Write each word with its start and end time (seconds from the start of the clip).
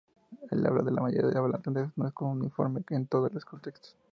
El 0.49 0.65
habla 0.65 0.81
de 0.81 0.91
la 0.91 1.01
mayoría 1.03 1.29
de 1.29 1.37
hablantes 1.37 1.89
no 1.95 2.07
es 2.07 2.13
uniforme 2.21 2.81
en 2.89 3.05
todos 3.05 3.31
los 3.31 3.45
contextos. 3.45 3.95